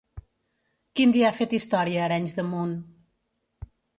Quin 0.99 1.13
dia 1.15 1.27
ha 1.29 1.35
fet 1.41 1.53
història 1.59 2.01
a 2.01 2.07
Arenys 2.09 2.35
de 2.39 2.45
Munt? 2.55 2.75